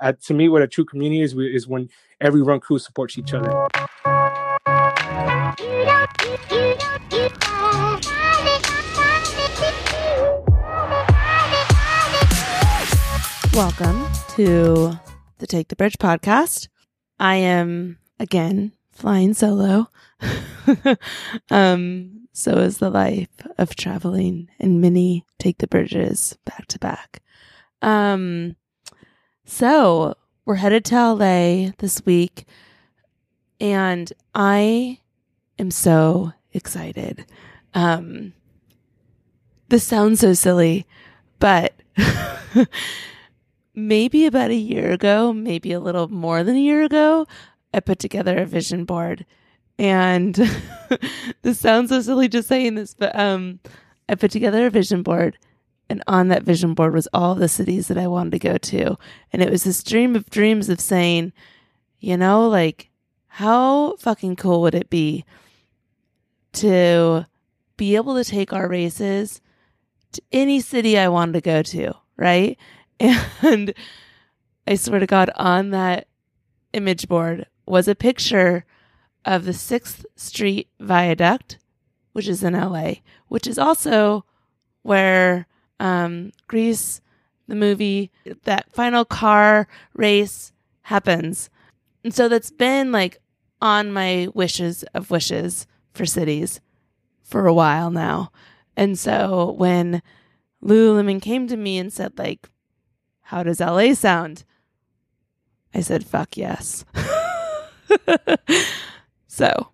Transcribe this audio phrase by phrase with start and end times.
[0.00, 1.88] uh, to me, what a true community is is when
[2.20, 3.68] every run crew supports each other.
[13.52, 14.98] Welcome to
[15.38, 16.68] the Take the Bridge podcast.
[17.18, 19.88] I am again flying solo.
[21.50, 23.28] um, so is the life
[23.58, 27.20] of traveling and many take the bridges back to back.
[27.82, 28.56] Um,
[29.50, 30.14] so
[30.44, 32.46] we're headed to LA this week,
[33.60, 35.00] and I
[35.58, 37.26] am so excited.
[37.74, 38.32] Um,
[39.68, 40.86] this sounds so silly,
[41.40, 41.74] but
[43.74, 47.26] maybe about a year ago, maybe a little more than a year ago,
[47.74, 49.26] I put together a vision board.
[49.78, 50.34] And
[51.42, 53.58] this sounds so silly just saying this, but um,
[54.08, 55.38] I put together a vision board.
[55.90, 58.96] And on that vision board was all the cities that I wanted to go to.
[59.32, 61.32] And it was this dream of dreams of saying,
[61.98, 62.90] you know, like,
[63.26, 65.24] how fucking cool would it be
[66.52, 67.26] to
[67.76, 69.40] be able to take our races
[70.12, 72.56] to any city I wanted to go to, right?
[73.42, 73.74] And
[74.68, 76.06] I swear to God, on that
[76.72, 78.64] image board was a picture
[79.24, 81.58] of the 6th Street Viaduct,
[82.12, 82.94] which is in LA,
[83.26, 84.24] which is also
[84.82, 85.48] where
[85.80, 87.00] um, Grease,
[87.48, 88.12] the movie,
[88.44, 91.50] that final car race happens.
[92.04, 93.18] And so that's been like
[93.60, 96.60] on my wishes of wishes for cities
[97.22, 98.30] for a while now.
[98.76, 100.02] And so when
[100.62, 102.48] Lululemon came to me and said, like,
[103.22, 104.44] how does LA sound?
[105.74, 106.84] I said, fuck yes.
[109.26, 109.68] so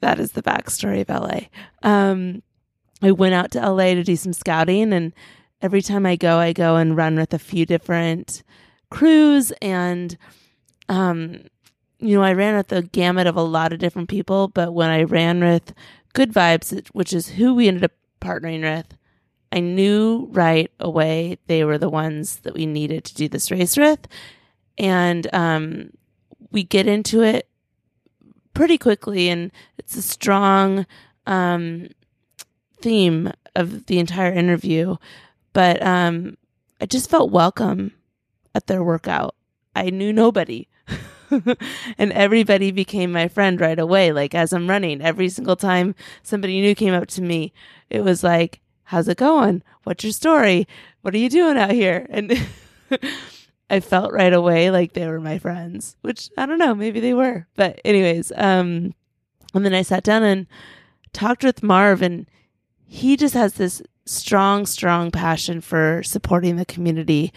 [0.00, 1.48] that is the backstory of LA.
[1.82, 2.42] Um,
[3.02, 5.12] I went out to LA to do some scouting, and
[5.60, 8.42] every time I go, I go and run with a few different
[8.90, 9.52] crews.
[9.60, 10.16] And,
[10.88, 11.44] um,
[11.98, 14.90] you know, I ran with the gamut of a lot of different people, but when
[14.90, 15.74] I ran with
[16.12, 18.96] Good Vibes, which is who we ended up partnering with,
[19.50, 23.76] I knew right away they were the ones that we needed to do this race
[23.76, 24.06] with.
[24.78, 25.90] And um,
[26.50, 27.48] we get into it
[28.54, 30.86] pretty quickly, and it's a strong
[31.26, 31.88] um,
[32.82, 34.96] theme of the entire interview.
[35.52, 36.36] But um,
[36.80, 37.92] I just felt welcome
[38.54, 39.34] at their workout.
[39.74, 40.68] I knew nobody.
[41.98, 44.12] and everybody became my friend right away.
[44.12, 47.52] Like as I'm running, every single time somebody new came up to me,
[47.88, 49.62] it was like, how's it going?
[49.84, 50.66] What's your story?
[51.00, 52.06] What are you doing out here?
[52.10, 52.46] And
[53.70, 57.14] I felt right away like they were my friends, which I don't know, maybe they
[57.14, 57.46] were.
[57.56, 58.94] But anyways, um
[59.54, 60.46] and then I sat down and
[61.12, 62.26] talked with Marv and
[62.92, 67.32] he just has this strong strong passion for supporting the community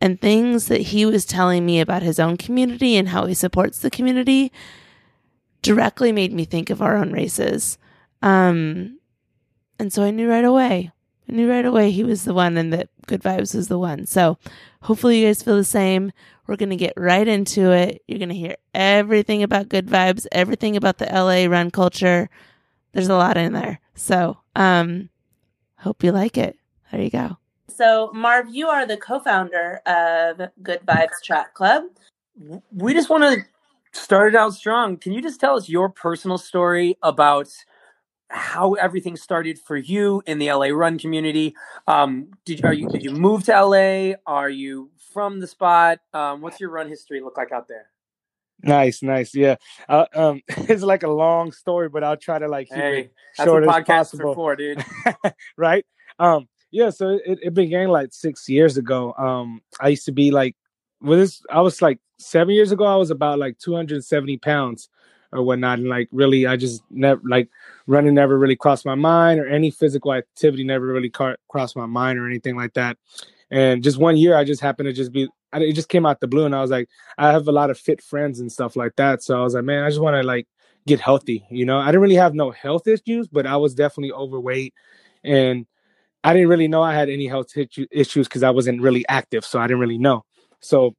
[0.00, 3.80] and things that he was telling me about his own community and how he supports
[3.80, 4.52] the community
[5.60, 7.78] directly made me think of our own races.
[8.22, 9.00] Um
[9.76, 10.92] and so I knew right away.
[11.28, 14.06] I knew right away he was the one and that Good Vibes was the one.
[14.06, 14.38] So
[14.82, 16.12] hopefully you guys feel the same.
[16.46, 18.02] We're going to get right into it.
[18.06, 22.28] You're going to hear everything about Good Vibes, everything about the LA run culture.
[22.92, 23.80] There's a lot in there.
[23.94, 25.08] So, um,
[25.78, 26.56] hope you like it.
[26.90, 27.38] There you go.
[27.68, 31.84] So, Marv, you are the co founder of Good Vibes Track Club.
[32.72, 34.96] We just want to start it out strong.
[34.96, 37.48] Can you just tell us your personal story about
[38.32, 41.54] how everything started for you in the LA run community.
[41.86, 44.14] Um, did are you did you move to LA?
[44.26, 45.98] Are you from the spot?
[46.14, 47.91] Um, what's your run history look like out there?
[48.62, 49.56] Nice, nice, yeah.
[49.88, 53.12] Uh, um, it's like a long story, but I'll try to like keep hey, it
[53.44, 54.34] short as possible.
[54.34, 54.84] For, dude.
[55.56, 55.84] right?
[56.18, 56.90] Um, yeah.
[56.90, 59.12] So it, it began like six years ago.
[59.14, 60.56] Um, I used to be like,
[61.00, 62.84] well, this I was like seven years ago.
[62.84, 64.88] I was about like two hundred and seventy pounds
[65.32, 65.78] or whatnot.
[65.78, 67.48] And like really, I just never like
[67.86, 72.18] running never really crossed my mind, or any physical activity never really crossed my mind,
[72.18, 72.96] or anything like that.
[73.50, 75.28] And just one year, I just happened to just be.
[75.54, 77.78] It just came out the blue, and I was like, I have a lot of
[77.78, 79.22] fit friends and stuff like that.
[79.22, 80.46] So I was like, man, I just want to like
[80.86, 81.46] get healthy.
[81.50, 84.74] You know, I didn't really have no health issues, but I was definitely overweight,
[85.24, 85.66] and
[86.24, 89.58] I didn't really know I had any health issues because I wasn't really active, so
[89.58, 90.24] I didn't really know.
[90.60, 90.94] So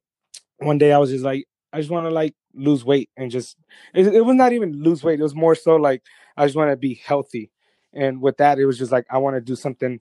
[0.58, 3.56] one day I was just like, I just want to like lose weight and just
[3.94, 5.18] it, it, was not even lose weight.
[5.18, 6.02] It was more so like
[6.36, 7.50] I just want to be healthy.
[7.92, 10.00] And with that, it was just like I want to do something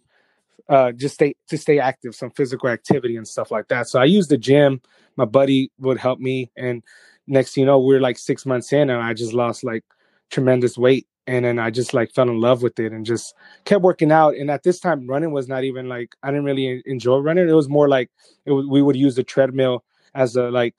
[0.70, 3.88] uh just stay to stay active, some physical activity and stuff like that.
[3.88, 4.82] So I used the gym.
[5.16, 6.84] My buddy would help me and
[7.28, 9.84] next you know, we are like six months in and I just lost like
[10.30, 11.08] tremendous weight.
[11.26, 13.34] And then I just like fell in love with it and just
[13.64, 14.36] kept working out.
[14.36, 17.48] And at this time, running was not even like I didn't really enjoy running.
[17.48, 18.12] It was more like
[18.46, 20.76] was, we would use the treadmill as a like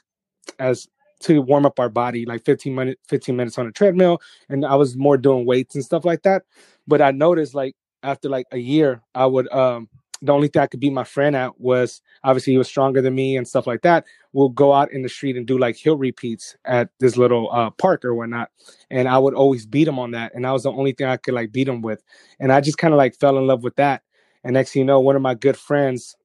[0.59, 0.87] as
[1.21, 4.21] to warm up our body, like 15 minutes, 15 minutes on a treadmill.
[4.51, 6.43] And I was more doing weights and stuff like that.
[6.87, 9.89] But I noticed like after like a year, I would um
[10.23, 13.15] the only thing I could beat my friend at was obviously he was stronger than
[13.15, 14.07] me and stuff like that.
[14.33, 17.71] We'll go out in the street and do like hill repeats at this little uh,
[17.71, 18.51] park or whatnot.
[18.91, 20.35] And I would always beat him on that.
[20.35, 22.03] And that was the only thing I could like beat him with.
[22.41, 24.03] And I just kind of like fell in love with that.
[24.45, 26.17] And next thing you know, one of my good friends,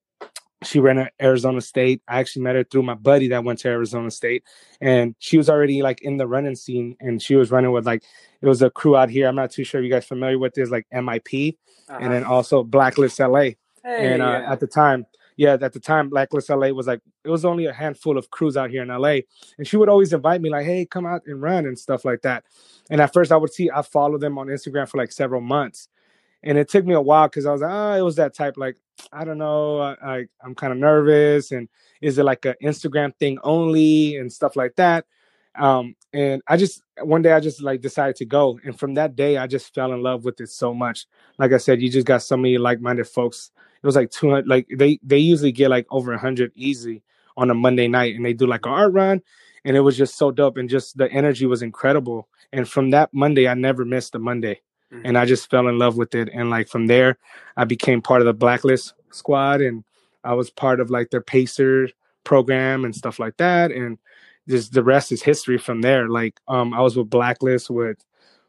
[0.64, 2.02] she ran at Arizona State.
[2.08, 4.44] I actually met her through my buddy that went to Arizona State,
[4.82, 8.04] and she was already like in the running scene, and she was running with like
[8.42, 9.28] it was a crew out here.
[9.28, 11.58] I'm not too sure if you guys familiar with this, like MIP,
[11.88, 12.00] uh-huh.
[12.02, 13.52] and then also Blacklist LA.
[13.84, 14.52] Hey, and uh, yeah.
[14.52, 15.06] at the time,
[15.38, 18.58] yeah, at the time, Blacklist LA was like it was only a handful of crews
[18.58, 19.20] out here in LA,
[19.58, 22.22] and she would always invite me like, "Hey, come out and run" and stuff like
[22.24, 22.44] that.
[22.90, 25.88] And at first, I would see I followed them on Instagram for like several months,
[26.44, 28.56] and it took me a while because I was like, "Oh, it was that type
[28.58, 28.78] like
[29.12, 31.70] I don't know, I, I I'm kind of nervous, and
[32.02, 35.06] is it like an Instagram thing only and stuff like that."
[35.56, 39.16] Um, and I just one day I just like decided to go, and from that
[39.16, 41.06] day I just fell in love with it so much.
[41.38, 43.52] Like I said, you just got so many like-minded folks
[43.82, 47.04] it was like 200 like they they usually get like over 100 easy
[47.38, 49.22] on a monday night and they do like an art run
[49.66, 53.10] and it was just so dope and just the energy was incredible and from that
[53.14, 54.60] monday i never missed a monday
[55.04, 56.30] and i just fell in love with it.
[56.34, 57.18] And like from there
[57.58, 59.84] i became part of the blacklist squad and
[60.24, 61.90] i was part of like their pacer
[62.24, 63.72] program and stuff like that.
[63.72, 63.98] And
[64.48, 66.08] just the rest is history from there.
[66.10, 67.98] Like um i was with blacklist with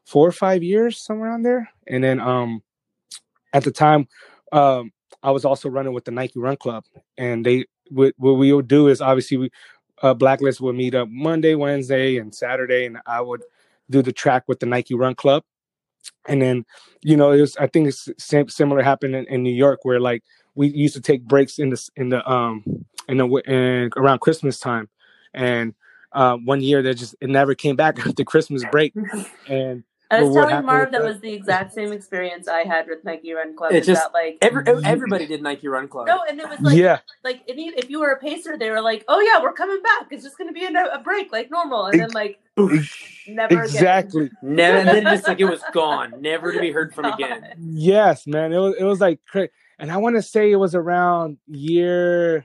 [0.04, 1.70] four or five years somewhere on there?
[1.86, 2.62] And then um
[3.52, 4.08] at the time
[4.52, 4.92] um
[5.22, 6.84] I was also running with the Nike Run Club,
[7.18, 9.50] and they what, what we would do is obviously we
[10.02, 13.42] uh, Blacklist would meet up Monday, Wednesday, and Saturday, and I would
[13.90, 15.44] do the track with the Nike Run Club,
[16.28, 16.64] and then
[17.02, 18.08] you know it was I think it's
[18.48, 20.22] similar happened in, in New York where like
[20.54, 22.64] we used to take breaks in the in the um
[23.08, 24.88] in the in, around Christmas time,
[25.34, 25.74] and
[26.12, 28.94] uh, one year that just it never came back after Christmas break,
[29.48, 33.32] and I was telling Marv that, was the exact same experience I had with Nike
[33.32, 33.72] Run Club.
[33.72, 36.08] It's just that, like every, oh, everybody did Nike Run Club.
[36.08, 39.04] No, and it was like yeah, like if you were a pacer, they were like,
[39.06, 40.08] "Oh yeah, we're coming back.
[40.10, 42.40] It's just going to be a, a, break like normal," and then like
[43.28, 44.36] never exactly again.
[44.42, 47.54] never, and then just like it was gone, never to be heard from again.
[47.58, 50.74] Yes, man, it was it was like crazy, and I want to say it was
[50.74, 52.44] around year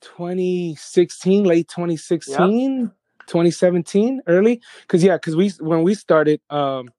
[0.00, 2.80] 2016, late 2016.
[2.80, 2.90] Yep.
[3.30, 4.60] 2017 early?
[4.82, 6.90] Because yeah because we when we started um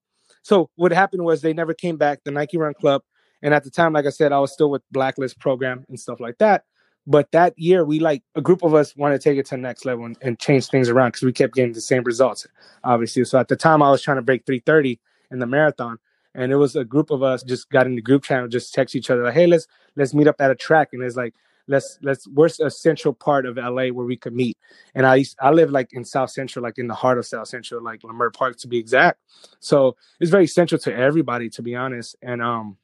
[0.43, 3.01] so what happened was they never came back the nike run club
[3.41, 6.19] and at the time like i said i was still with blacklist program and stuff
[6.19, 6.63] like that
[7.07, 9.61] but that year we like a group of us wanted to take it to the
[9.61, 12.47] next level and, and change things around because we kept getting the same results
[12.83, 14.99] obviously so at the time i was trying to break 330
[15.31, 15.97] in the marathon
[16.33, 18.95] and it was a group of us just got in the group channel just text
[18.95, 21.33] each other like hey let's let's meet up at a track and it's like
[21.71, 24.57] let's let's where's a central part of LA where we could meet.
[24.93, 27.47] And I used, I live like in South Central, like in the heart of South
[27.47, 29.19] Central, like Leimert Park to be exact.
[29.59, 32.15] So it's very central to everybody, to be honest.
[32.21, 32.77] And um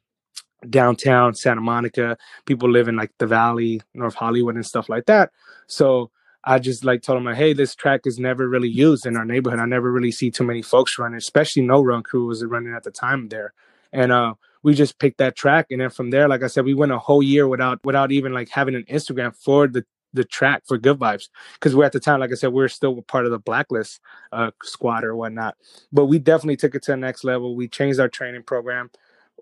[0.70, 5.32] downtown Santa Monica, people live in like the valley, North Hollywood and stuff like that.
[5.68, 6.10] So
[6.44, 9.26] I just like told them like, hey, this track is never really used in our
[9.26, 9.60] neighborhood.
[9.60, 12.84] I never really see too many folks running, especially no run crew was running at
[12.84, 13.54] the time there.
[13.92, 14.36] And uh
[14.68, 15.68] we just picked that track.
[15.72, 18.34] And then from there like i said we went a whole year without without even
[18.34, 21.30] like having an instagram for the the track for good vibes.
[21.54, 24.02] Because we're at the time like i said we are still part of the blacklist
[24.34, 25.56] uh, squad or whatnot.
[25.94, 27.56] But we definitely took it to the next level.
[27.56, 28.92] We changed our training program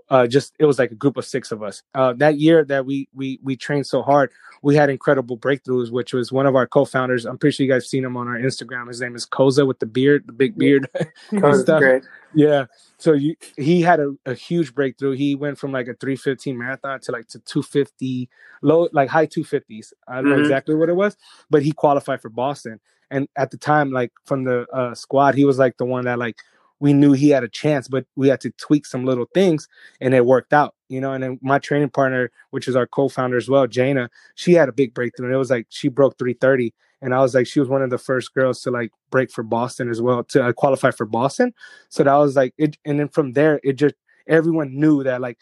[0.10, 1.82] uh, just it was like a group of six of us.
[1.94, 4.32] Uh, that year that we we we trained so hard,
[4.62, 5.92] we had incredible breakthroughs.
[5.92, 7.26] Which was one of our co-founders.
[7.26, 8.88] I'm pretty sure you guys seen him on our Instagram.
[8.88, 10.90] His name is Koza with the beard, the big beard.
[11.54, 11.80] stuff.
[11.80, 12.04] Great.
[12.34, 12.66] Yeah.
[12.98, 15.14] So you, he had a, a huge breakthrough.
[15.14, 18.30] He went from like a 315 marathon to like to 250
[18.62, 19.94] low, like high 250s.
[20.08, 20.32] I don't mm-hmm.
[20.32, 21.18] know exactly what it was,
[21.50, 22.80] but he qualified for Boston.
[23.12, 26.20] And at the time, like from the uh, squad, he was like the one that
[26.20, 26.38] like
[26.86, 29.68] we knew he had a chance, but we had to tweak some little things
[30.00, 31.14] and it worked out, you know.
[31.14, 34.70] And then my training partner, which is our co founder as well, Jana, she had
[34.70, 35.26] a big breakthrough.
[35.26, 36.76] And it was like she broke 330.
[37.02, 39.42] And I was like, she was one of the first girls to like break for
[39.42, 41.56] Boston as well, to uh, qualify for Boston.
[41.90, 43.96] So that was like, it, and then from there, it just,
[44.28, 45.40] everyone knew that like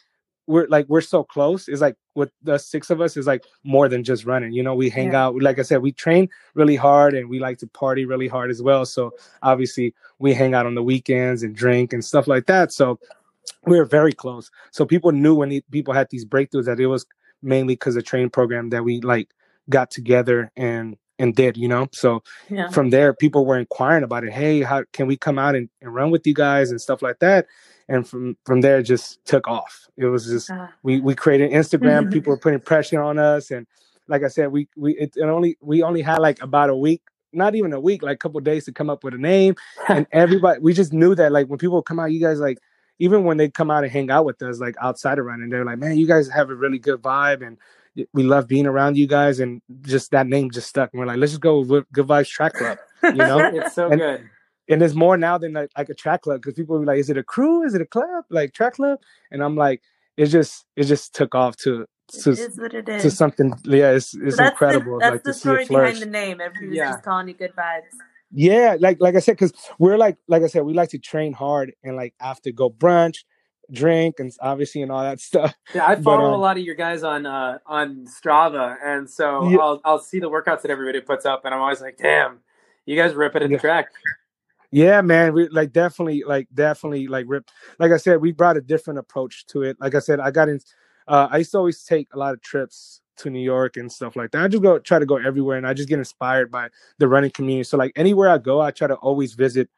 [0.47, 3.89] we're like we're so close it's like with the six of us is like more
[3.89, 5.25] than just running you know we hang yeah.
[5.25, 8.50] out like i said we train really hard and we like to party really hard
[8.50, 8.86] as well.
[8.86, 12.72] So obviously we hang out on the weekends and drink and stuff like that.
[12.72, 13.00] So
[13.65, 14.50] we were very close.
[14.72, 17.05] So people knew when people had these breakthroughs that it was
[17.41, 19.29] mainly because of training program that we like
[19.70, 21.88] got together and and did you know?
[21.91, 22.70] So yeah.
[22.70, 24.32] from there people were inquiring about it.
[24.32, 27.20] Hey how can we come out and, and run with you guys and stuff like
[27.20, 27.48] that
[27.93, 29.88] and from from there it just took off.
[29.97, 30.67] It was just uh.
[30.81, 32.12] we we created Instagram.
[32.12, 33.67] people were putting pressure on us, and
[34.07, 37.01] like I said, we we it, it only we only had like about a week,
[37.31, 39.55] not even a week, like a couple days to come up with a name,
[39.88, 42.57] and everybody we just knew that like when people come out, you guys like
[43.00, 45.65] even when they come out and hang out with us, like outside of running, they're
[45.65, 47.57] like, man, you guys have a really good vibe and
[48.13, 50.91] we love being around you guys and just that name just stuck.
[50.93, 53.39] And we're like, let's just go with Good Vibes Track Club, you know?
[53.53, 54.29] it's so and, good.
[54.70, 57.10] And it's more now than like, like a track club because people be like, is
[57.10, 57.63] it a crew?
[57.63, 58.25] Is it a club?
[58.29, 59.00] Like track club?
[59.32, 59.82] And I'm like,
[60.17, 61.86] it just it just took off to
[62.22, 63.01] to, it is what it is.
[63.03, 63.53] to something.
[63.65, 64.96] Yeah, it's it's So that's incredible.
[64.96, 66.39] The, that's like the to see story it behind the name.
[66.41, 66.91] Everybody's Yeah.
[66.91, 67.84] just calling you good vibes.
[68.32, 71.34] Yeah, like like I said, because we're like like I said, we like to train
[71.34, 73.24] hard and like after go brunch,
[73.72, 75.53] drink, and obviously and all that stuff.
[75.74, 79.10] Yeah, I But, follow a um, lot of your guys on uh, on Strava, and
[79.10, 79.58] so Yeah.
[79.58, 82.39] I'll I'll see the workouts that everybody puts up, and I'm always like, damn,
[82.86, 83.58] you guys rip it at Yeah.
[83.58, 83.88] the track.
[84.74, 87.48] Yeah, man, we like definitely like definitely like rip.
[87.77, 89.77] Like I said, we brought a different approach to it.
[89.80, 90.60] Like I said, I got in.
[91.08, 94.15] Uh, I used to always take a lot of trips to New York and stuff
[94.15, 94.42] like that.
[94.44, 97.30] I just go try to go everywhere, and I just get inspired by the running
[97.30, 97.65] community.
[97.65, 99.70] So like anywhere I go, I try to always visit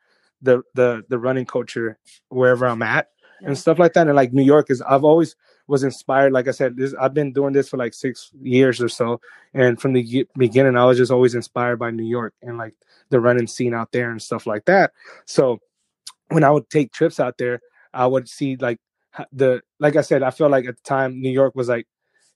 [0.41, 1.97] the the the running culture
[2.29, 3.09] wherever I'm at
[3.41, 3.49] Yeah.
[3.49, 4.07] and stuff like that.
[4.07, 5.35] And like New York is, I've always
[5.67, 6.31] was inspired.
[6.31, 9.21] Like I said, this I've been doing this for like six years or so,
[9.53, 12.73] and from the beginning, I was just always inspired by New York and like
[13.09, 14.91] the running scene out there and stuff like that.
[15.25, 15.59] So
[16.29, 17.61] when I would take trips out there,
[17.93, 18.79] I would see like
[19.31, 21.87] the like I said, I feel like at the time New York was like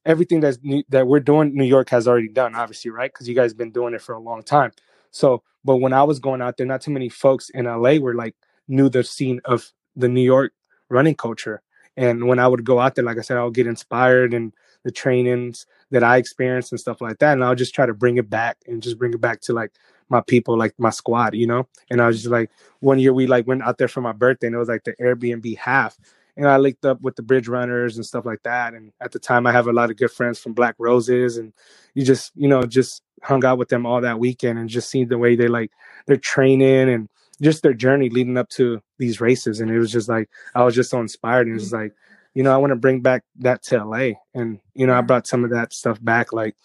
[0.06, 1.56] everything that's new, that we're doing.
[1.56, 3.12] New York has already done, obviously, right?
[3.12, 4.72] Because you guys been doing it for a long time.
[5.12, 8.16] So, but when I was going out there, not too many folks in LA were
[8.16, 8.36] like
[8.68, 10.54] knew the scene of the New York
[10.90, 11.62] running culture.
[12.00, 14.54] And when I would go out there, like I said, I would get inspired and
[14.86, 17.34] the trainings that I experienced and stuff like that.
[17.34, 19.74] And I'll just try to bring it back and just bring it back to like
[20.08, 21.68] my people, like my squad, you know?
[21.92, 24.48] And I was just like, one year we like went out there for my birthday
[24.48, 25.98] and it was like the Airbnb half.
[26.38, 28.74] And I linked up with the bridge runners and stuff like that.
[28.74, 31.52] And at the time I have a lot of good friends from Black Roses and
[31.96, 35.10] you just, you know, just hung out with them all that weekend and just seen
[35.10, 35.72] the way they like
[36.08, 37.10] they're training and
[37.42, 39.60] just their journey leading up to these races.
[39.60, 41.94] And it was just like I was just so inspired and it was like,
[42.34, 44.12] you know, I want to bring back that to LA.
[44.34, 46.32] And, you know, I brought some of that stuff back.
[46.32, 46.56] Like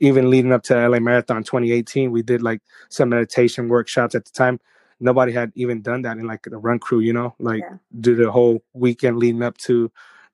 [0.00, 4.32] even leading up to LA Marathon 2018, we did like some meditation workshops at the
[4.32, 4.60] time.
[5.00, 7.76] Nobody had even done that in like the run crew, you know, like Yeah.
[8.00, 9.90] do the whole weekend leading up to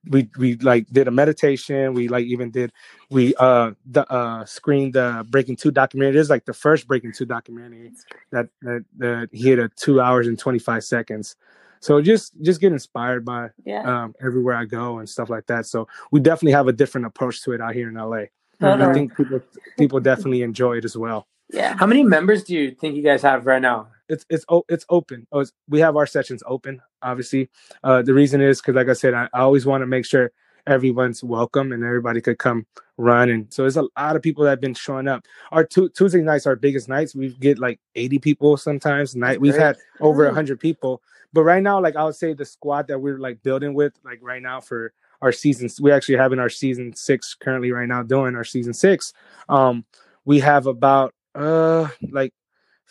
[0.09, 1.93] we we like did a meditation.
[1.95, 2.73] We like even did
[3.11, 6.17] we uh the uh screened the Breaking Two documentary.
[6.17, 7.93] It is like the first Breaking Two documentary
[8.33, 11.37] that that, that hit a two hours and twenty five seconds.
[11.81, 13.83] So just just get inspired by Yeah.
[13.83, 15.67] um everywhere I go and stuff like that.
[15.67, 18.25] So we definitely have a different approach to it out here in LA.
[18.61, 19.41] And I think people
[19.79, 21.27] people definitely enjoy it as well.
[21.53, 21.77] Yeah.
[21.77, 23.89] How many members do you think you guys have right now?
[24.11, 25.27] It's it's it's open.
[25.33, 26.83] Oh, it's, we have our sessions open.
[27.03, 27.49] Obviously,
[27.85, 30.33] uh, the reason is because, like I said, I, I always want to make sure
[30.67, 32.67] everyone's welcome and everybody could come
[32.99, 33.31] run.
[33.31, 35.25] And so there's a lot of people that have been showing up.
[35.53, 39.17] Our tu- Tuesday nights, our biggest nights, we get like 80 people sometimes.
[39.17, 40.29] Night we've had over Mm.
[40.29, 41.03] 100 people.
[41.33, 44.19] But right now, like I would say, the squad that we're like building with, like
[44.21, 48.35] right now for our seasons, we're actually having our season six currently right now doing
[48.37, 49.13] our season six.
[49.49, 49.85] Um,
[50.25, 52.35] we have about uh like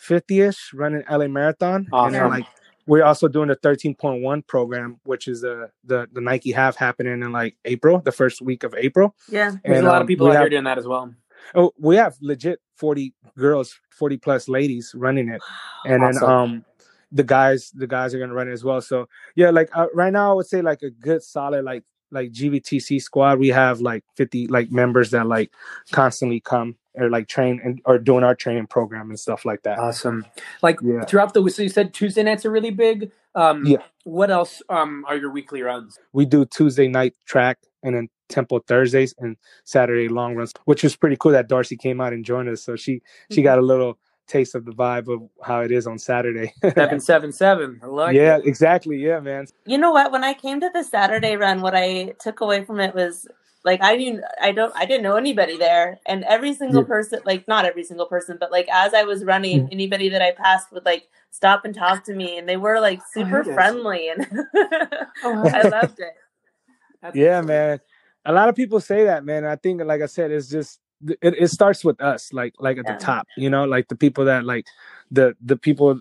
[0.08, 2.46] 50ish running LA Marathon, and then like
[2.86, 7.32] we're also doing the 13.1 program, which is the the the Nike half happening in
[7.32, 9.14] like April, the first week of April.
[9.28, 9.50] Yeah.
[9.64, 11.14] There's And, a lot um, of people we out have- here doing that as well.
[11.54, 15.40] Oh, we have legit 40 girls, 40 plus ladies running it.
[15.84, 16.64] And then um
[17.12, 18.80] the guys the guys are going to run it as well.
[18.80, 22.32] So, yeah, like uh, right now I would say like a good solid like like
[22.32, 25.50] GVTC squad, we have like 50 like members that like
[25.92, 29.78] constantly come or like train and or doing our training program and stuff like that.
[29.78, 30.26] Awesome.
[30.62, 31.04] Like Yeah.
[31.04, 33.10] throughout the so you said Tuesday nights are really big.
[33.34, 33.82] Um, Yeah.
[34.04, 35.98] What else um, are your weekly runs?
[36.12, 40.96] we do Tuesday night track and then tempo Thursdays and Saturday long runs, which was
[40.96, 42.62] pretty cool that Darcy came out and joined us.
[42.62, 43.98] So she she got a little
[44.30, 46.52] taste of the vibe of how it is on Saturday.
[46.74, 47.80] Seven seven seven.
[47.82, 48.46] I like yeah, it.
[48.46, 48.96] exactly.
[48.96, 49.46] Yeah, man.
[49.66, 50.12] You know what?
[50.12, 53.26] When I came to the Saturday run, what I took away from it was
[53.64, 55.98] like I didn't I don't I didn't know anybody there.
[56.06, 56.86] And every single Yeah.
[56.86, 60.30] person like not every single person, but like as I was running, anybody that I
[60.32, 63.54] passed would like stop and talk to me and they were like oh, super yes.
[63.54, 64.26] friendly and
[65.24, 66.14] Oh, I loved it.
[67.02, 67.46] That's Yeah, awesome.
[67.46, 67.80] man.
[68.26, 69.44] A lot of people say that, man.
[69.46, 70.78] I think, like I said, it's just
[71.22, 72.94] it, it starts with us, like like at Yeah.
[72.96, 74.66] the top, you know, like the people that like
[75.10, 76.00] the the people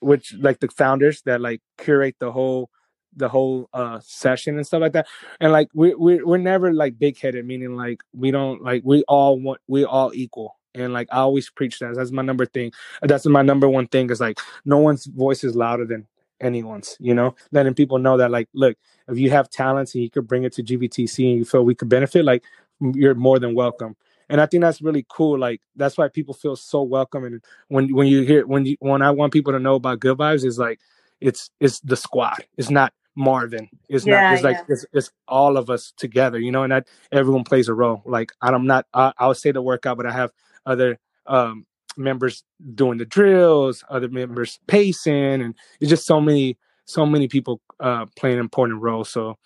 [0.00, 2.70] which like the founders that like curate the whole
[3.16, 5.06] the whole uh session and stuff like that.
[5.40, 9.02] And like we we we're never like big headed meaning like we don't like we
[9.08, 10.56] all want we all equal.
[10.74, 11.94] And like i always preach that.
[11.94, 12.72] That's my number thing.
[13.02, 16.06] That's my number one thing is like no one's voice is louder than
[16.40, 17.34] anyone's you know?
[17.52, 18.76] Letting people know that like look
[19.08, 21.74] if you have talents and you could bring it to GVTC and you feel we
[21.76, 22.44] could benefit like
[22.80, 23.96] you're more than welcome
[24.34, 25.38] and I think that's really cool.
[25.38, 27.22] Like that's why people feel so welcome.
[27.24, 30.18] And when when you hear when you when I want people to know about good
[30.18, 30.80] vibes is like
[31.20, 32.44] it's it's the squad.
[32.58, 33.68] It's not Marvin.
[33.88, 34.26] It's Yeah, not.
[34.28, 34.64] It's like yeah.
[34.70, 36.40] it's, it's all of us together.
[36.40, 38.02] You know, and that everyone plays a role.
[38.06, 38.86] Like I'm not.
[38.92, 40.32] I, I'll say the workout, but I have
[40.66, 41.64] other um
[41.96, 42.42] members
[42.74, 48.06] doing the drills, other members pacing, and it's just so many so many people uh
[48.16, 49.10] playing important roles.
[49.10, 49.38] So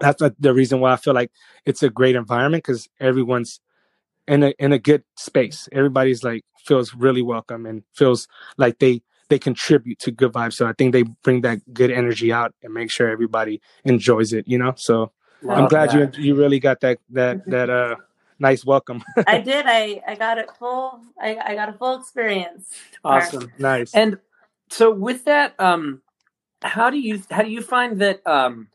[0.00, 1.30] that's the reason why I feel like
[1.64, 3.60] it's a great environment because everyone's
[4.28, 5.68] in a in a good space.
[5.72, 10.54] Everybody's like feels really welcome and feels like they they contribute to good vibes.
[10.54, 14.46] So I think they bring that good energy out and make sure everybody enjoys it.
[14.46, 14.74] You know.
[14.76, 15.12] So
[15.48, 16.16] I'm glad that.
[16.16, 17.96] you you really got that that that uh
[18.38, 19.02] nice welcome.
[19.26, 19.64] I did.
[19.66, 21.00] I I got it full.
[21.20, 22.72] I I got a full experience.
[23.02, 23.50] Awesome.
[23.58, 23.94] nice.
[23.94, 24.18] And
[24.70, 26.02] so with that, um,
[26.62, 28.68] how do you how do you find that um,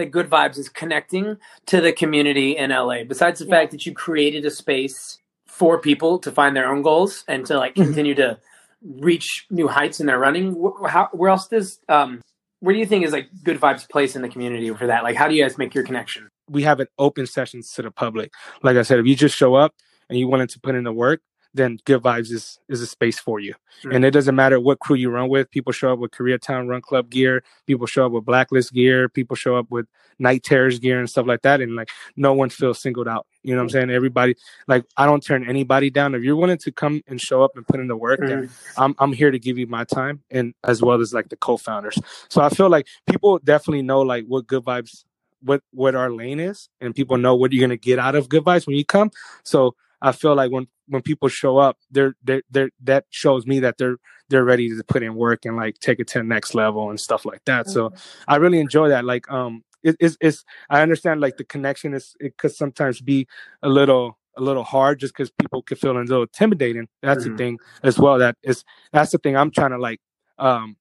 [0.00, 3.04] that Good Vibes is connecting to the community in LA?
[3.04, 3.50] Besides the Yeah.
[3.60, 7.56] fact that you created a space for people to find their own goals and to
[7.58, 7.84] like Mhm.
[7.84, 8.38] continue to
[8.82, 10.56] reach new heights in their running,
[10.88, 12.20] how, where else does um,
[12.60, 15.02] where do you think is like Good Vibes place in the community for that?
[15.02, 16.28] Like, how do you guys make your connection?
[16.48, 18.32] we have an open sessions to the public.
[18.64, 19.72] Like I said, if you just show up
[20.08, 21.20] and you wanted to put in the work,
[21.54, 23.54] then Good Vibes is is a space for you.
[23.82, 23.96] Mm.
[23.96, 25.50] And it doesn't matter what crew you run with.
[25.50, 27.42] People show up with Koreatown Run Club gear.
[27.66, 29.08] People show up with Blacklist gear.
[29.08, 29.86] People show up with
[30.18, 31.60] Night Terrors gear and stuff like that.
[31.60, 33.26] And like no one feels singled out.
[33.42, 33.90] You know what I'm saying?
[33.90, 34.36] Everybody
[34.68, 36.14] like I don't turn anybody down.
[36.14, 38.94] If you're willing to come and show up and put in the work, then I'm
[38.98, 41.98] I'm here to give you my time and as well as like the co-founders.
[42.28, 45.04] So I feel like people definitely know like what good vibes
[45.42, 48.44] what what our lane is and people know what you're gonna get out of good
[48.44, 49.10] vibes when you come.
[49.42, 53.60] So I feel like when when people show up, they're they're, they're that shows me
[53.60, 53.96] that they're
[54.28, 57.00] they're ready to put in work and like take it to the next level and
[57.00, 57.68] stuff like that.
[57.68, 57.92] So
[58.28, 59.04] I really enjoy that.
[59.04, 63.26] Like um it, it's it's I understand like the connection is it could sometimes be
[63.62, 66.88] a little a little hard just because people could feel a little intimidating.
[67.02, 67.30] That's Mhm.
[67.30, 68.18] the thing as well.
[68.18, 70.00] That is that's the thing I'm trying to like
[70.38, 70.76] um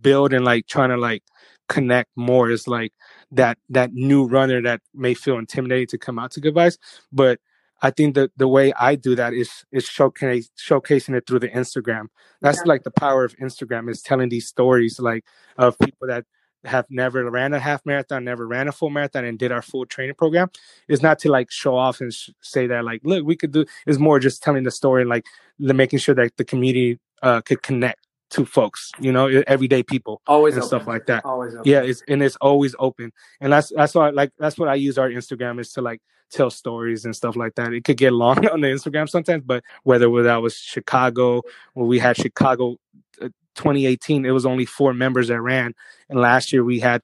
[0.00, 1.22] build and like trying to like
[1.68, 2.92] connect more is like
[3.30, 6.78] that that new runner that may feel intimidated to come out to good vibes
[7.12, 7.40] but
[7.82, 11.48] i think that the way i do that is is showcase showcasing it through the
[11.50, 12.06] instagram.
[12.40, 12.68] That's Yeah.
[12.72, 15.24] like the power of instagram is telling these stories like
[15.58, 16.24] of people that
[16.64, 19.86] have never ran a half marathon never ran a full marathon and did our full
[19.86, 20.48] training program.
[20.88, 23.64] Is not to like show off and sh- say that like look we could do
[23.86, 25.24] It's more just telling the story like
[25.58, 30.20] the, making sure that the community uh could connect to folks you know everyday people
[30.26, 30.68] Always and open.
[30.68, 31.70] stuff like that Always open.
[31.70, 34.98] yeah it's and it's always open and that's that's why like that's what i use
[34.98, 36.00] our instagram is to like
[36.32, 39.62] tell stories and stuff like that it could get long on the instagram sometimes but
[39.84, 41.40] whether that was chicago
[41.74, 42.76] when we had chicago
[43.22, 45.72] uh, 2018 it was only four members that ran
[46.10, 47.02] and last year we had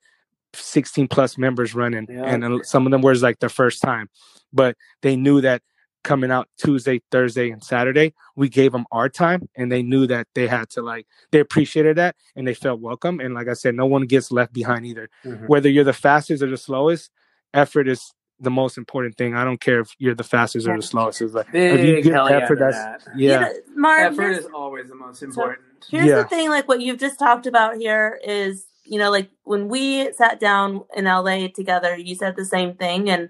[0.55, 2.25] 16 plus members running Yeah.
[2.25, 4.11] and some of them was like their first time
[4.53, 5.63] but they knew that
[6.05, 10.27] coming out tuesday thursday and saturday we gave them our time and they knew that
[10.35, 13.75] they had to like they appreciated that and they felt welcome and like i said
[13.75, 15.49] no one gets left behind either Mhm.
[15.49, 17.11] whether you're the fastest or the slowest
[17.55, 20.83] effort is the most important thing i don't care if you're the fastest or the
[20.83, 23.03] slowest it's like if you Big give hell yeah effort that's that.
[23.17, 25.61] You yeah know, Marv, Effort is always the most important.
[25.89, 26.23] here's Yeah.
[26.23, 26.49] the thing.
[26.51, 30.85] Like what you've just talked about here is, you know, like when we sat down
[30.97, 33.29] in LA together, you said the same thing, and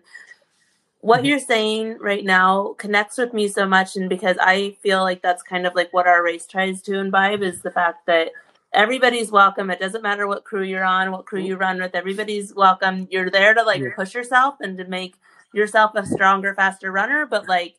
[1.02, 1.26] what Mhm.
[1.26, 5.42] you're saying right now connects with me so much and because i feel like that's
[5.42, 8.30] kind of like what our race tries to imbibe is the fact that
[8.74, 9.68] everybody's welcome.
[9.70, 13.06] It doesn't matter what crew you're on what crew you run with everybody's welcome.
[13.10, 15.16] You're there to like push yourself and to make
[15.52, 17.74] yourself a stronger faster runner but like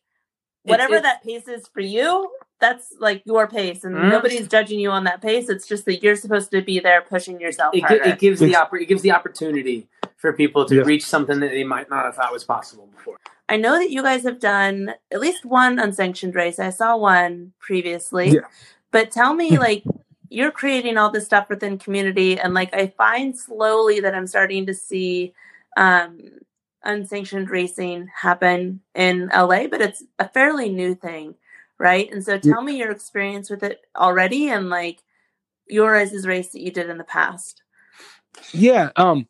[0.63, 2.29] whatever it's- that pace is for you
[2.63, 4.09] that's like your pace and Mhm.
[4.09, 7.37] nobody's judging you on that pace it's just that you're supposed to be there pushing
[7.45, 8.03] yourself It, harder.
[8.05, 10.83] it gives the oppor- it gives the opportunity for people to Yeah.
[10.83, 13.17] reach something that they might not have thought was possible before.
[13.49, 16.57] I know that you guys have done at least one unsanctioned race.
[16.59, 18.29] I saw one previously.
[18.29, 18.47] Yeah.
[18.91, 19.83] But tell me, like,
[20.29, 24.65] you're creating all this stuff within community, and like, I find slowly that I'm starting
[24.67, 25.33] to see
[25.75, 26.39] um,
[26.85, 31.35] unsanctioned racing happen in LA, but it's a fairly new thing,
[31.83, 32.09] right?
[32.13, 35.03] And so tell me your experience with it already and like
[35.67, 37.61] your guys' race that you did in the past.
[38.53, 38.89] Yeah.
[38.95, 39.27] Um.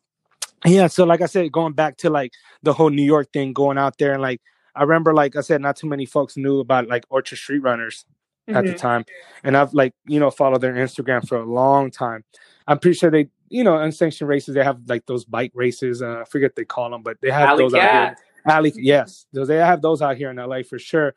[0.64, 0.86] Yeah.
[0.86, 2.30] So, like I said, going back to like
[2.62, 4.40] the whole New York thing, going out there and like
[4.76, 8.04] I remember, like I said, not too many folks knew about like Orchard Street Runners
[8.48, 8.78] at the Mhm.
[8.78, 9.04] time,
[9.42, 12.24] and I've like you know followed their Instagram for a long time.
[12.68, 14.54] I'm pretty sure they, you know, unsanctioned races.
[14.54, 16.02] They have like those bike races.
[16.02, 18.16] Uh, I forget what they call them, but they have Alley those out here.
[18.46, 21.14] Alley, yes, they have those out here in LA for sure.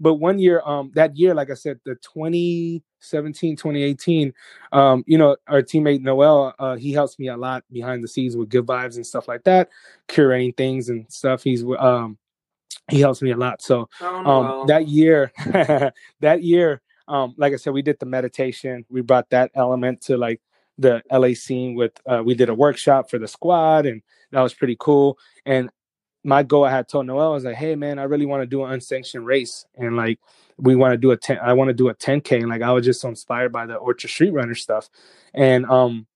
[0.00, 4.32] But one year, um, that year, like I said, the 2017, 2018,
[4.72, 8.36] um, you know, our teammate Noel, uh, he helps me a lot behind the scenes
[8.36, 9.68] with good vibes and stuff like that,
[10.08, 11.42] curating things and stuff.
[11.44, 12.18] He's um,
[12.88, 13.62] he helps me a lot.
[13.62, 14.66] So Oh, um Noel.
[14.66, 15.32] that year
[16.20, 20.16] that year um like i said we did the meditation we brought that element to
[20.16, 20.40] like
[20.78, 24.54] the la scene with uh we did a workshop for the squad and that was
[24.54, 25.70] pretty cool and
[26.24, 28.46] my goal i had told noel I was like hey man i really want to
[28.46, 30.18] do an unsanctioned race and like
[30.58, 32.70] we want to do a 10 i want to do a 10k and like i
[32.70, 34.90] was just so inspired by the orchard street runner stuff
[35.34, 36.06] and um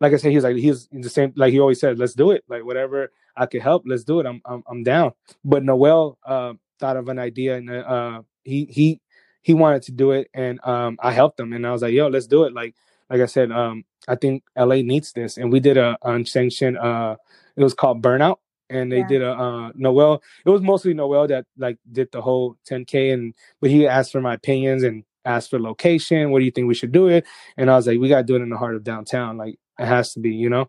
[0.00, 1.32] like I said, he was like he's the same.
[1.36, 2.44] Like he always said, let's do it.
[2.48, 4.26] Like whatever I could help, let's do it.
[4.26, 5.12] I'm I'm, I'm down.
[5.44, 9.00] But Noel uh, thought of an idea, and uh, he he
[9.42, 12.08] he wanted to do it, and um, I helped him, and I was like, yo,
[12.08, 12.52] let's do it.
[12.52, 12.74] Like
[13.10, 16.76] like I said, um, I think LA needs this, and we did a unsanctioned.
[16.78, 17.16] Uh,
[17.56, 18.36] it was called Burnout,
[18.70, 19.08] and they Yeah.
[19.08, 20.22] did a uh, Noel.
[20.44, 24.20] It was mostly Noel that like did the whole 10k, and but he asked for
[24.20, 26.30] my opinions and asked for location.
[26.30, 27.24] What do you think we should do it?
[27.56, 29.36] And I was like, we got to do it in the heart of downtown.
[29.36, 30.68] Like it has to be, you know.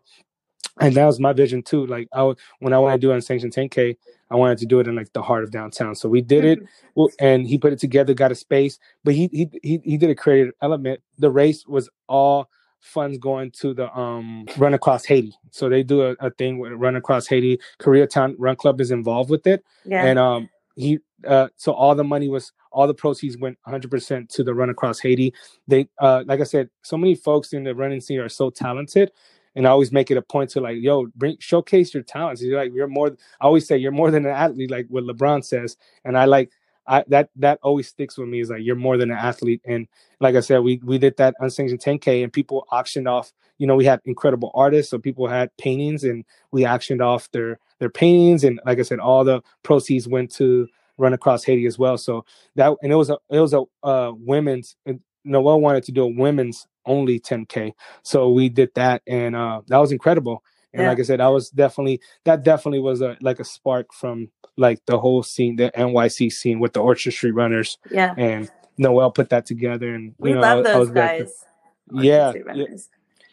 [0.80, 1.86] And that was my vision too.
[1.86, 3.96] Like I would, when I want to do unsanctioned 10k,
[4.30, 5.94] I wanted to do it in like the heart of downtown.
[5.96, 6.60] So we did it,
[6.94, 8.78] well, and he put it together, got a space.
[9.04, 11.00] But he he he he did a creative element.
[11.18, 12.48] The race was all
[12.80, 15.34] funds going to the um run across Haiti.
[15.50, 17.58] So they do a, a thing with run across Haiti.
[17.80, 20.04] Koreatown Run Club is involved with it Yeah.
[20.04, 24.44] and um he uh so all the money was all the proceeds went 100% to
[24.44, 25.34] the run across haiti
[25.66, 29.10] they uh like i said so many folks in the running scene are so talented
[29.56, 32.56] and i always make it a point to like yo bring showcase your talents you're
[32.56, 33.08] like you're more
[33.40, 36.52] i always say you're more than an athlete like what lebron says and i like
[36.88, 39.60] I, that that always sticks with me is like you're more than an athlete.
[39.66, 39.86] And
[40.20, 43.76] like i said we we did that unsanctioned 10k and people auctioned off you know
[43.76, 48.44] we had incredible artists so people had paintings and we auctioned off their their paintings.
[48.44, 51.98] And like i said all the proceeds went to run across haiti as well.
[51.98, 52.24] So
[52.56, 56.02] that and it was a it was a uh women's and noel wanted to do
[56.04, 57.72] a women's only 10k
[58.02, 60.42] so we did that and uh that was incredible.
[60.74, 60.88] And Yeah.
[60.88, 64.84] like i said that was definitely that definitely was a like a spark from like
[64.86, 68.14] the whole scene the nyc scene with the orchard street runners yeah.
[68.18, 71.12] and noel put that together and We you know love I, I those was glad
[71.18, 71.44] to- guys.
[71.92, 72.64] yeah, yeah.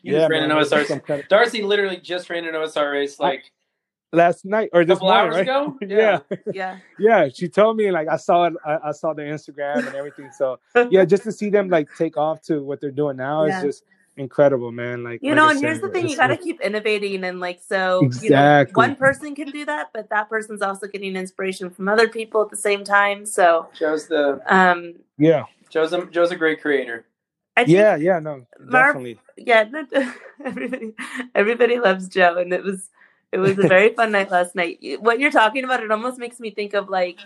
[0.03, 1.03] You just ran man, an OSR.
[1.05, 3.43] kind of- Darcy literally just ran an OSR race oh, like
[4.13, 5.41] last night or a this couple morning, hours right?
[5.41, 5.77] ago.
[5.81, 6.19] yeah
[6.53, 6.77] Yeah.
[6.99, 10.29] yeah she told me like i saw it I, I saw the instagram and everything
[10.31, 10.57] so
[10.89, 13.57] yeah just to see them like take off to what they're doing now Yeah.
[13.57, 13.83] is just
[14.17, 16.61] incredible man like You know, I and here's said, the thing: you got to keep
[16.61, 18.73] innovating, and like so, you know, Exactly.
[18.73, 22.49] one person can do that, but that person's also getting inspiration from other people at
[22.49, 23.25] the same time.
[23.25, 27.05] So, Joe's the um, yeah Joe's a, Joe's a great creator.
[27.57, 29.85] I yeah yeah no Marv- definitely yeah, no,
[30.45, 30.93] everybody,
[31.33, 32.89] everybody loves Joe, and it was,
[33.31, 34.79] it was a very fun night last night.
[34.99, 37.19] What you're talking about, it almost makes me think of like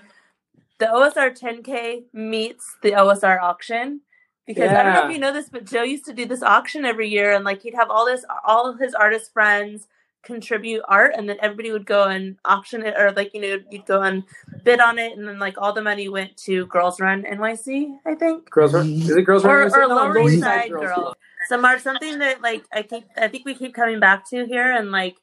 [0.80, 4.02] the OSR 10K meets the OSR auction.
[4.50, 6.84] Because I don't know if you know this, but Joe used to do this auction
[6.84, 9.88] every year, and like he'd have all this, all of his artist friends
[10.24, 13.86] contribute art, and then everybody would go and auction it, or like you know you'd
[13.86, 14.24] go and
[14.64, 18.16] bid on it, and then like all the money went to Girls Run NYC, I
[18.16, 18.90] think Girls run.
[18.90, 19.72] Is it girls run?
[19.72, 21.16] or No, Lower Lower East East Side Girls girl.
[21.48, 24.72] So Mark, something that like I keep I think we keep coming back to here
[24.72, 25.18] and like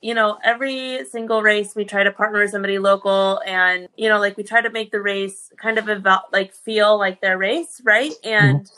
[0.00, 4.18] you know, every single race we try to partner with somebody local and you know,
[4.20, 7.80] like we try to make the race kind of about like feel like their race,
[7.84, 8.12] right?
[8.24, 8.70] And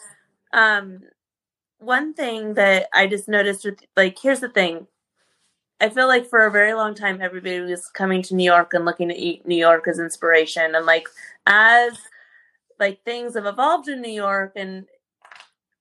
[0.52, 1.00] um
[1.78, 4.86] one thing that I just noticed with like here's the thing.
[5.80, 8.84] I feel like for a very long time everybody was coming to New York and
[8.84, 11.08] looking E- New York as inspiration and like
[11.46, 11.98] as
[12.80, 14.86] like things have evolved in New York and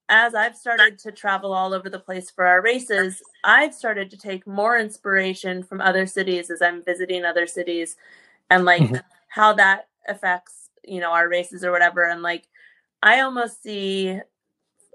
[0.09, 4.17] as I've started to travel all over the place for our races, I've started to
[4.17, 7.97] take more inspiration from other cities as I'm visiting other cities
[8.49, 9.03] and like Mhm.
[9.29, 12.03] how that affects, you know, our races or whatever.
[12.05, 12.47] And like,
[13.03, 14.19] I almost see,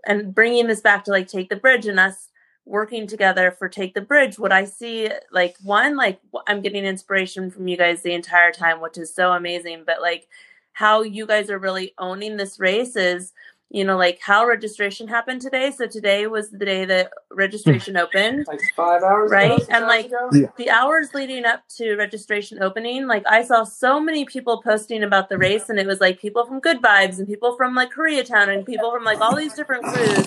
[0.07, 2.31] and bringing this back to like Take the Bridge and us
[2.65, 7.51] working together for Take the Bridge, what I see, like, one, like, I'm getting inspiration
[7.51, 9.85] from you guys the entire time, which is so amazing.
[9.87, 10.29] But like,
[10.73, 13.33] how you guys are really owning this race is
[13.75, 15.71] you know like how registration happened today.
[15.71, 18.47] So today was the day that registration opened.
[18.47, 19.59] Like five hours, Right?
[19.59, 20.29] six And, like- ago?
[20.33, 20.47] Yeah.
[20.59, 25.29] the hours leading up to registration opening like i saw so many people posting about
[25.31, 28.49] the race and it was like people from good vibes and people from like koreatown
[28.55, 30.27] and people from like all these different crews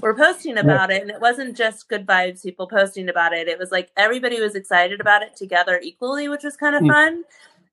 [0.00, 1.02] were posting about it.
[1.02, 3.48] And it wasn't just good vibes people posting about it.
[3.48, 7.24] It was like everybody was excited about it together equally which was kind of fun.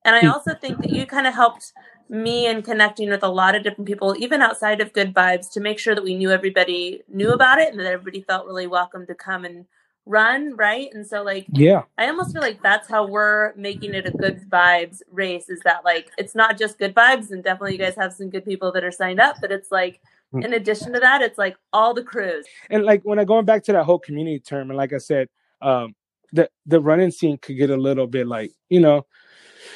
[0.04, 1.72] And i also think that you kind of helped
[2.10, 5.60] me and connecting with a lot of different people even outside of good vibes to
[5.60, 9.06] make sure that we knew everybody knew about it and that everybody felt really welcome
[9.08, 9.66] to come and
[10.06, 14.06] run right and so like yeah I almost feel like that's how we're making it
[14.06, 17.80] a good vibes race is that like it's not just good vibes and definitely you
[17.80, 20.00] guys have some good people that are signed up, but it's like
[20.34, 20.44] Mm.
[20.44, 22.46] in addition to that, it's like all the crews.
[22.70, 25.30] and like when I going back to that whole community term, and like I said,
[25.62, 25.96] um,
[26.34, 29.06] the the running scene could get a little bit like you know,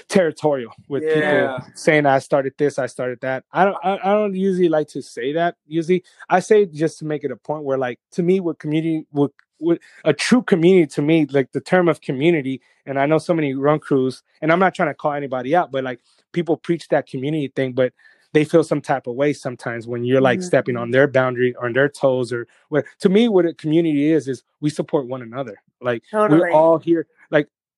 [0.09, 1.13] territorial with Yeah.
[1.13, 3.45] people saying I started this, I started that.
[3.53, 5.55] I don't I, I don't usually like to say that.
[5.67, 9.05] Usually I say just to make it a point where like to me what community
[9.11, 13.17] what what a true community to me, like the term of community, and I know
[13.17, 15.99] so many run crews, and I'm not trying to call anybody out, but like
[16.31, 17.93] people preach that community thing, but
[18.31, 20.43] they feel some type of way sometimes when you're like Mhm.
[20.43, 24.11] stepping on their boundary or on their toes or what to me what a community
[24.11, 26.39] is is we support one another like Totally.
[26.39, 27.07] we're all here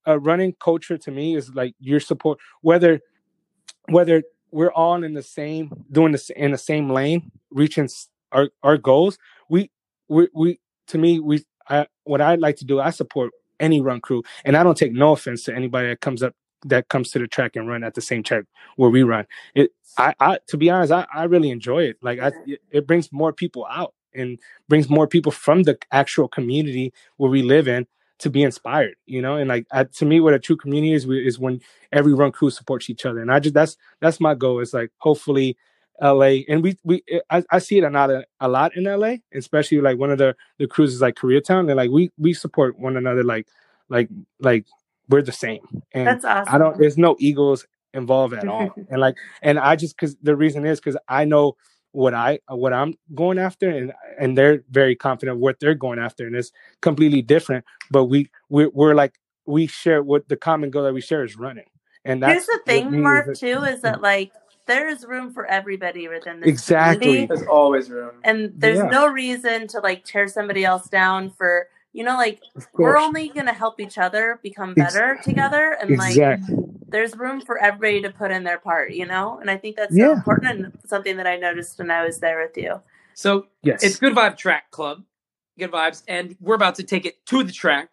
[0.06, 3.00] a running culture to me is like your support whether
[3.90, 7.90] whether we're all in the same doing this in the same lane reaching
[8.32, 9.18] our our goals
[9.50, 9.70] we
[10.08, 14.02] we we to me we I, what i like to do i support any run
[14.02, 14.24] crew.
[14.44, 16.36] And i don't take no offense to anybody that comes up
[16.66, 18.44] that comes to the track and run at the same track
[18.76, 19.26] where we run.
[19.56, 21.98] It i i to be honest i, I really enjoy it.
[22.02, 26.28] Like i it, it brings more people out and brings more people from the actual
[26.28, 27.88] community where we live in
[28.22, 29.36] to be inspired you know?
[29.36, 32.50] And like I, to me what a true community is is when every run crew
[32.50, 33.20] supports each other.
[33.20, 34.60] And i just that's that's my goal.
[34.60, 35.58] Is like hopefully
[36.02, 39.82] la and we we i, I see it a lot a lot in la especially
[39.82, 42.98] like one of the the crews is like koreatown and like we we support one
[42.98, 43.48] another like
[43.90, 44.66] like like
[45.10, 45.60] we're the same.
[45.92, 46.56] And That's awesome.
[46.56, 48.74] i don't there's no egos involved at all.
[48.90, 51.56] And like and i just because the reason is because i know
[51.94, 56.26] what i what i'm going after and and they're very confident what they're going after
[56.26, 56.52] and it's
[56.82, 61.02] completely different but we we're, we're like we share what the common goal that we
[61.02, 61.66] share is running
[62.06, 64.32] and that's Here's the thing, means Mark, that- too, is that like
[64.68, 67.00] there is room for everybody within this Exactly.
[67.06, 67.26] community.
[67.28, 68.12] There's always room.
[68.24, 68.86] and there's Yeah.
[68.90, 72.40] no reason to like tear somebody else down for you know like
[72.74, 76.56] we're only gonna help each other become Ex- better together and like exactly
[76.92, 79.96] there's room for everybody to put in their part you know and i think that's
[79.96, 82.80] so important and something that i noticed when i was there with you
[83.14, 85.04] So yes it's Good Vibe Track Club.
[85.60, 86.02] Good vibes.
[86.08, 87.90] And we're about to take it to the track.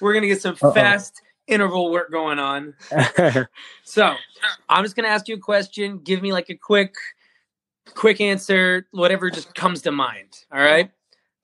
[0.00, 0.72] We're going to get some Uh-oh.
[0.72, 2.74] fast interval work going on.
[3.84, 4.14] So
[4.68, 5.98] I'm just going to ask you a question.
[5.98, 6.94] Give me like a quick,
[7.94, 10.44] quick answer, whatever just comes to mind.
[10.52, 10.90] All right.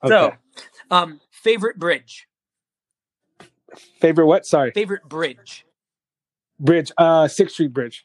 [0.07, 0.35] So,
[0.91, 2.29] um, favorite bridge.
[4.01, 5.65] favorite what sorry Favorite bridge.
[6.61, 8.05] Bridge uh sixth street bridge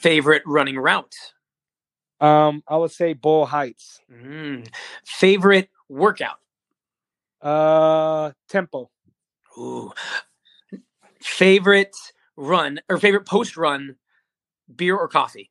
[0.00, 1.14] Favorite running route.
[2.20, 4.68] um i would say bull heights Mm.
[5.04, 6.38] Favorite workout.
[7.42, 8.90] uh tempo
[9.58, 9.92] Ooh.
[11.20, 11.96] Favorite
[12.36, 13.96] run or favorite post run,
[14.74, 15.50] beer or coffee.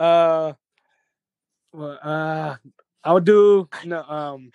[0.00, 0.52] uh
[1.72, 2.56] well, uh
[3.04, 4.50] i would do no um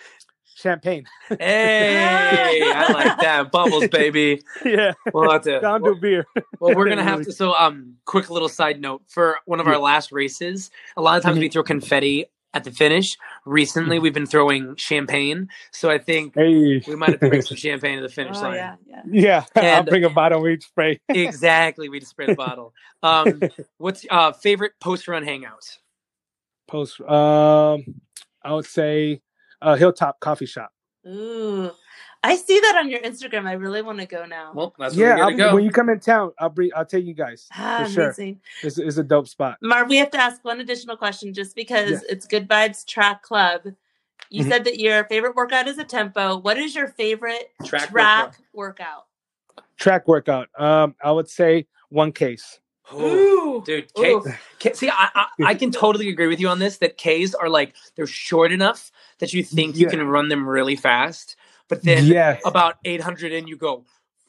[0.61, 3.51] champagne Hey, I like that.
[3.51, 4.41] Bubbles, baby.
[4.65, 5.59] yeah We'll have to.
[5.59, 6.25] down to beer
[6.59, 7.31] Well, we're gonna have to.
[7.31, 10.69] So, um, quick little side note for one of our last races.
[10.97, 13.17] A lot of times we throw confetti at the finish.
[13.45, 15.47] Recently, we've been throwing champagne.
[15.71, 18.41] So I think hey we might have to bring some champagne to the finish oh
[18.41, 18.55] line.
[18.55, 18.75] yeah
[19.09, 21.87] yeah yeah i'll bring a bottle of each spray Exactly.
[21.89, 22.73] We just spray the bottle.
[23.03, 23.41] Um,
[23.77, 25.77] what's uh favorite post run hangout?
[26.67, 27.83] post um
[28.43, 29.19] i would say
[29.61, 30.71] uh hilltop coffee shop
[31.07, 31.71] ooh
[32.23, 35.25] i see that on your instagram i really want to go now Well, that's yeah
[35.27, 35.53] we go.
[35.55, 38.39] when you come in town i'll bring i'll take you guys ah, for sure amazing
[38.63, 41.89] it's, it's a dope spot Mark, we have to ask one additional question just because
[41.91, 42.03] Yes.
[42.09, 43.61] it's Good Vibes Track Club.
[44.29, 44.49] You Mhm.
[44.49, 46.37] said that your favorite workout is a tempo.
[46.37, 49.05] What is your favorite Track track, workout?
[49.77, 52.59] track workout um i would say one case
[52.93, 54.25] Ooh, dude, K, Ooh.
[54.59, 56.77] K, see, I, I I can totally agree with you on this.
[56.77, 59.91] That K's are like they're short enough that you think you Yeah.
[59.91, 61.35] can run them really fast,
[61.67, 63.85] but then yes about 800 in, you go,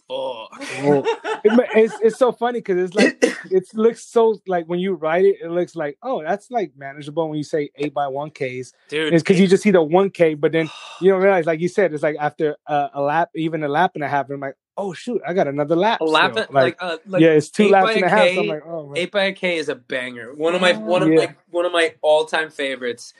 [0.08, 0.60] fuck.
[0.84, 1.04] Well,
[1.44, 3.18] it it's, it's so funny because it's like
[3.50, 7.28] it looks so like when you write it it looks like oh that's like manageable
[7.28, 9.12] when you say 8 by 1 ks dude.
[9.12, 10.70] it's because you just see the 1k but then
[11.00, 13.92] you don't realize like you said it's like after uh, a lap even a lap
[13.94, 16.46] and a half and i'm like oh shoot i got another lap a lap, still.
[16.50, 18.46] like, uh, like yeah it's two laps by and a a half so K, i'm
[18.46, 18.96] like oh man.
[18.98, 20.34] eight by a K is a banger.
[20.34, 21.16] One of my one of Yeah.
[21.26, 23.12] my one of my all time favorites.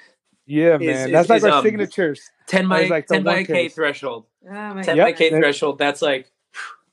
[0.46, 3.38] yeah man is- that's like is, our um, signatures Ten by It's like ten by
[3.40, 4.26] a K threshold.
[4.46, 5.06] Oh my Ten Yep.
[5.06, 5.78] by K That- threshold.
[5.78, 6.30] That's like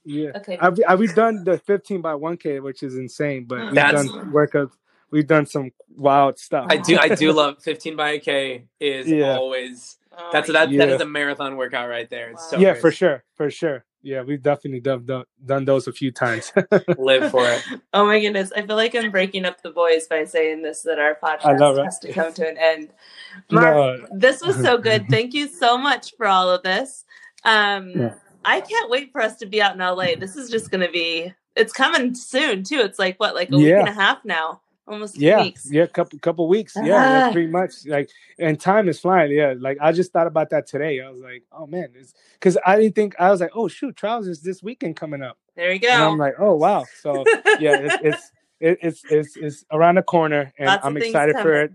[0.06, 0.58] yeah Okay.
[0.60, 4.32] I've, I've we've done the 15 by 1k which is insane but we've That's- done
[4.32, 4.72] workouts
[5.12, 9.08] we've done some wild stuff I do I do love 15 by a K is
[9.08, 9.38] Yeah.
[9.38, 10.86] always Oh that's that that Yeah.
[10.96, 12.32] is a marathon workout right there.
[12.32, 12.82] It's so yeah crazy.
[12.82, 16.52] for sure for sure yeah we've definitely done, done, done those a few times
[16.98, 17.64] Live for it.
[17.94, 18.52] Oh my goodness.
[18.56, 21.76] I feel like I'm breaking up the boys by saying this that our podcast know,
[21.76, 21.86] right?
[21.86, 22.90] has to come to an end.
[23.52, 24.08] Mark, No.
[24.12, 25.08] this was so good.
[25.10, 27.06] Thank you so much for all of this.
[27.44, 28.14] Um Yeah.
[28.46, 30.16] I can't wait for us to be out in LA.
[30.18, 32.80] This is just gonna be it's coming soon too.
[32.80, 34.62] It's like what, like a week and a half now.
[34.90, 35.72] Almost yeah weeks.
[35.72, 37.12] yeah couple couple weeks yeah Ah.
[37.14, 40.66] that's pretty much like and time is flying yeah like i just thought about that
[40.66, 41.90] today i was like oh man
[42.34, 45.38] because i didn't think i was like oh shoot trials is this weekend coming up
[45.56, 45.90] There you go.
[45.90, 46.86] And I'm like, oh wow.
[47.02, 47.24] So
[47.60, 51.36] yeah, it's it's it, it's it's it's around the corner, and Lots I'm things excited
[51.38, 51.72] for it.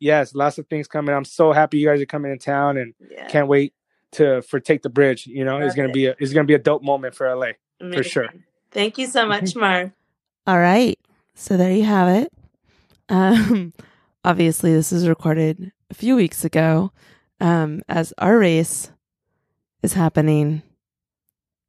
[0.00, 1.14] Yes, lots of things coming.
[1.14, 3.26] I'm so happy you guys are coming in town, and Yeah.
[3.28, 3.72] can't wait
[4.12, 5.26] to for take the bridge.
[5.26, 5.94] You know, it's gonna it.
[5.94, 7.52] be a it's gonna be a dope moment for LA.
[7.80, 8.02] Amazing.
[8.04, 8.28] sure.
[8.72, 9.92] Thank you so much, Mar.
[10.46, 10.98] All right.
[11.34, 12.32] So there you have it.
[13.08, 13.72] Um,
[14.24, 16.92] obviously, this is recorded a few weeks ago
[17.40, 18.90] um, as our race
[19.82, 20.62] is happening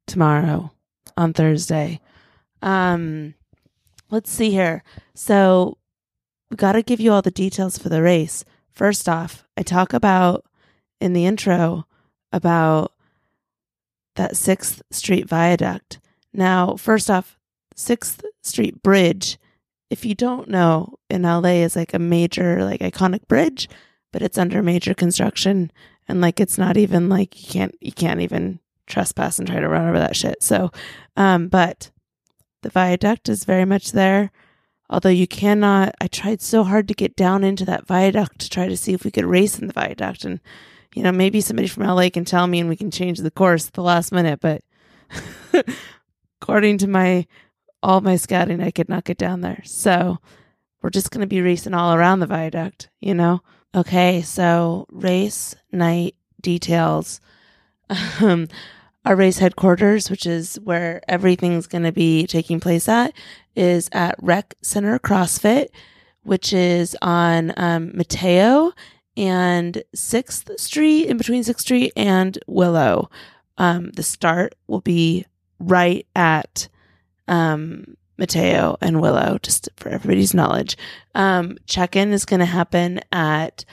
[0.06, 0.72] tomorrow
[1.16, 2.00] on Thursday.
[2.62, 3.34] Um,
[4.10, 4.82] let's see here.
[5.14, 5.78] So
[6.50, 8.44] we got to give you all the details for the race.
[8.72, 10.44] First off, I talk about
[11.00, 11.86] in the intro
[12.32, 12.92] about
[14.16, 16.00] that 6th Street Viaduct.
[16.32, 17.38] Now, first off,
[17.76, 19.38] 6th Street Bridge,
[19.90, 23.68] if you don't know, in LA is like a major, like iconic bridge,
[24.12, 25.70] but it's under major construction
[26.10, 29.68] and like it's not even like you can't you can't even trespass and try to
[29.68, 30.42] run over that shit.
[30.42, 30.70] So,
[31.16, 31.90] um, but
[32.62, 34.32] the viaduct is very much there.
[34.90, 38.66] Although you cannot, I tried so hard to get down into that viaduct to try
[38.66, 40.24] to see if we could race in the viaduct.
[40.24, 40.40] And,
[40.96, 43.68] you know, maybe somebody from LA can tell me and we can change the course
[43.68, 44.40] at the last minute.
[44.40, 44.64] But
[46.42, 47.24] according to my,
[47.82, 49.62] all my scouting, I could not get down there.
[49.64, 50.18] So
[50.82, 53.42] we're just going to be racing all around the viaduct, you know?
[53.74, 54.22] Okay.
[54.22, 57.20] So race night details.
[58.20, 58.46] Um,
[59.04, 63.14] our race headquarters, which is where everything's going to be taking place at,
[63.56, 65.68] is at Rec Center CrossFit,
[66.22, 68.72] which is on um, Mateo
[69.16, 73.10] and 6th Street, in between 6th Street and Willow.
[73.58, 75.26] Um, the start will be
[75.58, 76.68] right at
[77.30, 80.76] um, Mateo and Willow, just for everybody's knowledge.
[81.14, 83.64] Um, check in is going to happen at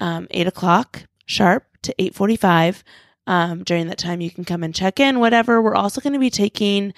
[0.00, 2.84] um, 8 o'clock sharp to 845
[3.26, 5.62] um, during that time you can come and check in whatever.
[5.62, 6.92] We're also going to be taking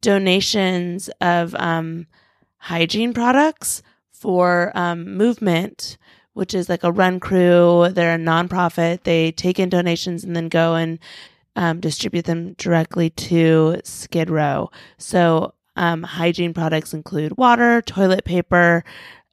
[0.00, 2.06] donations of um,
[2.58, 5.98] hygiene products for um, movement
[6.36, 7.88] which is like a run crew.
[7.90, 9.04] They're a nonprofit.
[9.04, 10.98] They take in donations and then go and
[11.56, 18.84] um, distribute them directly to skid row so um, hygiene products include water toilet paper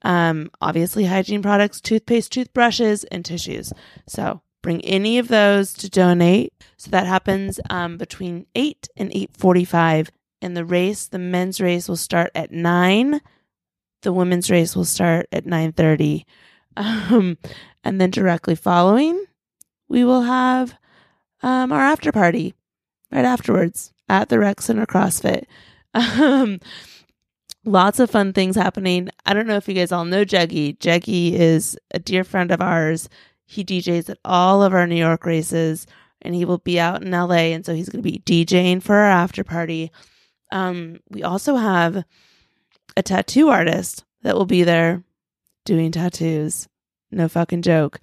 [0.02, 3.72] um, obviously hygiene products toothpaste toothbrushes and tissues
[4.08, 6.52] so bring any of those to donate.
[6.78, 10.10] So that happens um, between 8 and 8.45.
[10.42, 13.22] And the race, the men's race will start at 9.
[14.02, 16.24] The women's race will start at 9.30.
[16.76, 17.38] Um,
[17.84, 19.26] and then directly following,
[19.88, 20.74] we will have
[21.44, 22.56] um, our after party
[23.12, 25.46] right afterwards at the Rec Center CrossFit.
[25.96, 26.60] Um,
[27.66, 29.10] lots of fun things happening.
[29.28, 30.76] I don't know if you guys all know Jeggy.
[30.80, 33.10] Jeggy is a dear friend of ours.
[33.46, 35.86] He DJs at all of our New York races
[36.24, 37.54] and he will be out in LA.
[37.54, 39.92] And so he's going to be DJing for our after party.
[40.52, 42.04] Um, we also have
[42.98, 45.04] a tattoo artist that will be there
[45.66, 46.68] doing tattoos.
[47.12, 48.00] No fucking joke.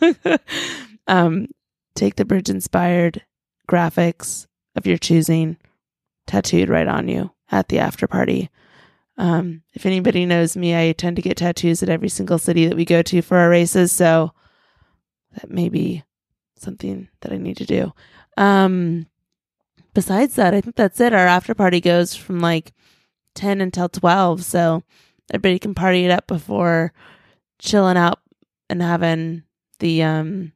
[1.06, 1.48] um,
[1.98, 3.22] take the bridge inspired
[3.68, 5.56] graphics of your choosing
[6.26, 8.50] tattooed right on you at the after party.
[9.16, 12.76] Um, if anybody knows me, I tend to get tattoos at every single city that
[12.76, 13.90] we go to for our races.
[13.90, 14.32] So
[15.34, 16.04] that may be
[16.56, 17.92] something that I need to do.
[18.36, 19.08] Um,
[19.92, 21.12] besides that, I think that's it.
[21.12, 22.72] Our after party goes from like
[23.34, 24.44] 10 until 12.
[24.44, 24.84] So
[25.32, 26.92] everybody can party it up before
[27.58, 28.20] chilling out
[28.70, 29.42] and having
[29.80, 30.52] the, um,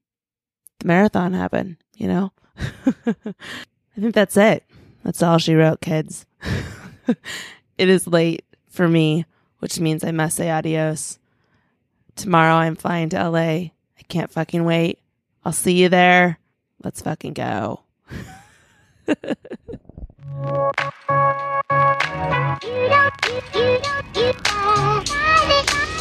[0.83, 2.33] the marathon happen, you know?
[2.59, 4.65] I think that's it.
[5.05, 6.27] That's all she wrote, kids.
[7.79, 9.25] it is late for me,
[9.61, 11.19] which means I must say adios.
[12.17, 13.39] Tomorrow I'm flying to LA.
[13.39, 13.73] I
[14.09, 14.99] can't fucking wait.
[15.45, 16.39] I'll see you there.
[16.83, 17.81] Let's fucking go.